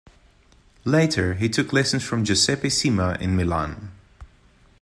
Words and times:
Later, 0.83 1.35
he 1.35 1.47
took 1.47 1.71
lessons 1.71 2.01
from 2.03 2.25
Giuseppe 2.25 2.71
Cima 2.71 3.19
in 3.21 3.35
Milan. 3.35 3.91